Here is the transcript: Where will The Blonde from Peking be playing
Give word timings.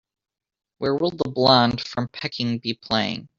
Where 0.79 0.95
will 0.95 1.11
The 1.11 1.29
Blonde 1.29 1.79
from 1.79 2.07
Peking 2.07 2.57
be 2.57 2.73
playing 2.73 3.29